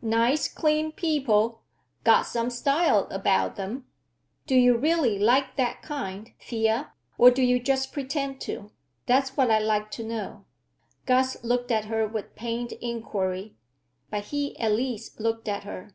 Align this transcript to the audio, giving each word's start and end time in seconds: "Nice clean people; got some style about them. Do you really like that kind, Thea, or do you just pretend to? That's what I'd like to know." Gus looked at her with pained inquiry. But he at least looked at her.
"Nice 0.00 0.46
clean 0.46 0.92
people; 0.92 1.62
got 2.04 2.22
some 2.22 2.50
style 2.50 3.08
about 3.10 3.56
them. 3.56 3.86
Do 4.46 4.54
you 4.54 4.76
really 4.76 5.18
like 5.18 5.56
that 5.56 5.82
kind, 5.82 6.30
Thea, 6.40 6.92
or 7.18 7.32
do 7.32 7.42
you 7.42 7.58
just 7.60 7.92
pretend 7.92 8.40
to? 8.42 8.70
That's 9.06 9.36
what 9.36 9.50
I'd 9.50 9.64
like 9.64 9.90
to 9.98 10.04
know." 10.04 10.44
Gus 11.04 11.42
looked 11.42 11.72
at 11.72 11.86
her 11.86 12.06
with 12.06 12.36
pained 12.36 12.74
inquiry. 12.74 13.56
But 14.08 14.26
he 14.26 14.56
at 14.60 14.70
least 14.70 15.18
looked 15.18 15.48
at 15.48 15.64
her. 15.64 15.92